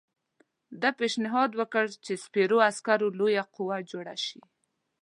[0.81, 4.41] ده پېشنهاد وکړ چې سپرو عسکرو لویه قوه جوړه شي.